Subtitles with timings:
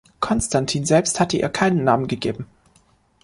[0.19, 2.47] Konstantin selbst hatte ihr keinen Namen gegeben.